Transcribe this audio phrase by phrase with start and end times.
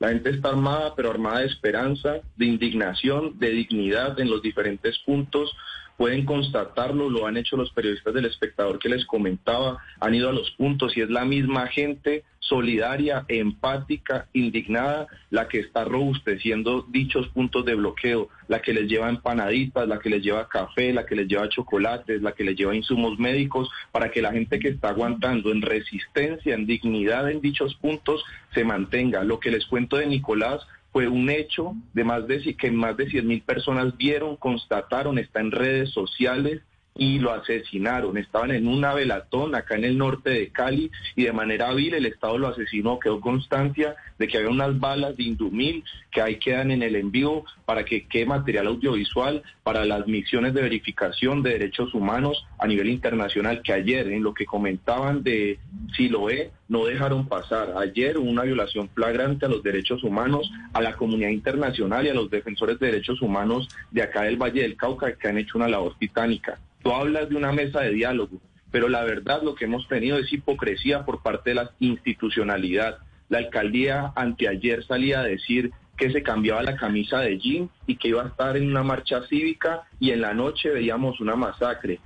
[0.00, 4.98] La gente está armada, pero armada de esperanza, de indignación, de dignidad en los diferentes
[5.00, 5.54] puntos.
[6.00, 10.32] Pueden constatarlo, lo han hecho los periodistas del espectador que les comentaba, han ido a
[10.32, 17.28] los puntos y es la misma gente solidaria, empática, indignada, la que está robusteciendo dichos
[17.28, 21.16] puntos de bloqueo, la que les lleva empanaditas, la que les lleva café, la que
[21.16, 24.88] les lleva chocolates, la que les lleva insumos médicos, para que la gente que está
[24.88, 28.24] aguantando en resistencia, en dignidad en dichos puntos,
[28.54, 29.22] se mantenga.
[29.22, 33.08] Lo que les cuento de Nicolás fue un hecho de más de que más de
[33.08, 36.62] 100 mil personas vieron, constataron, está en redes sociales
[36.94, 38.18] y lo asesinaron.
[38.18, 42.06] Estaban en una velatón acá en el norte de Cali y de manera vil el
[42.06, 42.98] Estado lo asesinó.
[42.98, 47.44] Quedó constancia de que había unas balas de Indumil que ahí quedan en el envío
[47.64, 52.88] para que quede material audiovisual para las misiones de verificación de derechos humanos a nivel
[52.88, 55.58] internacional que ayer en lo que comentaban de
[55.96, 57.74] Siloé no dejaron pasar.
[57.78, 62.14] Ayer hubo una violación flagrante a los derechos humanos, a la comunidad internacional y a
[62.14, 65.68] los defensores de derechos humanos de acá del Valle del Cauca que han hecho una
[65.68, 66.58] labor titánica.
[66.82, 70.32] Tú hablas de una mesa de diálogo, pero la verdad lo que hemos tenido es
[70.32, 72.98] hipocresía por parte de la institucionalidad.
[73.28, 78.08] La alcaldía anteayer salía a decir que se cambiaba la camisa de jean y que
[78.08, 82.00] iba a estar en una marcha cívica y en la noche veíamos una masacre.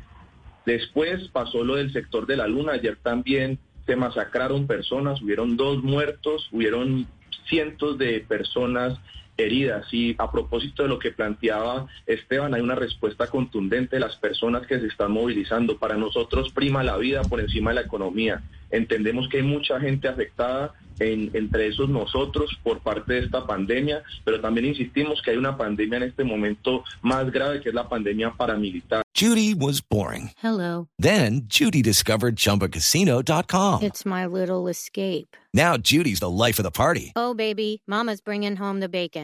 [0.67, 5.83] Después pasó lo del sector de la luna, ayer también se masacraron personas, hubieron dos
[5.83, 7.07] muertos, hubieron
[7.47, 8.99] cientos de personas
[9.37, 9.87] heridas.
[9.93, 14.67] Y a propósito de lo que planteaba Esteban, hay una respuesta contundente de las personas
[14.67, 15.79] que se están movilizando.
[15.79, 18.43] Para nosotros prima la vida por encima de la economía.
[18.71, 24.03] Entendemos que hay mucha gente afectada, en, entre esos nosotros, por parte de esta pandemia,
[24.25, 27.89] pero también insistimos que hay una pandemia en este momento más grave, que es la
[27.89, 29.03] pandemia paramilitar.
[29.17, 30.33] Judy was boring.
[30.43, 30.89] Hello.
[30.99, 33.83] Then Judy discovered ChumbaCasino.com.
[33.83, 35.37] It's my little escape.
[35.53, 37.13] Now Judy's the life of the party.
[37.15, 39.24] Oh, baby, Mama's bringing home the bacon.